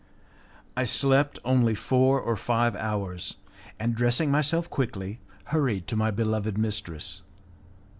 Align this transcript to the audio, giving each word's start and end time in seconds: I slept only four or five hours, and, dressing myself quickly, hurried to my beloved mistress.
I 0.75 0.83
slept 0.85 1.37
only 1.45 1.75
four 1.75 2.19
or 2.19 2.35
five 2.35 2.75
hours, 2.75 3.35
and, 3.79 3.93
dressing 3.93 4.31
myself 4.31 4.67
quickly, 4.67 5.19
hurried 5.53 5.85
to 5.89 5.95
my 5.95 6.09
beloved 6.09 6.57
mistress. 6.57 7.21